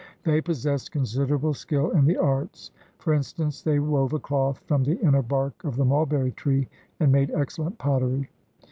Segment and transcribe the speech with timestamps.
[0.23, 2.71] They possessed considerable skill in the arts.
[2.97, 6.67] For in stance, they wove a cloth from the inner bark of the mulberry tree
[6.99, 8.31] and made excellent pottery.